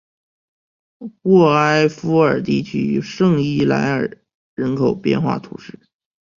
[1.21, 4.17] 沃埃夫尔地区圣伊莱尔
[4.55, 5.79] 人口变化图示